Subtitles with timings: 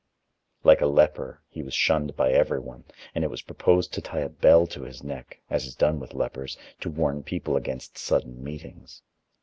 [0.63, 4.29] Like a leper he was shunned by everyone, and it was proposed to tie a
[4.29, 9.03] bell to his neck, as is done with lepers, to warn people against sudden meetings.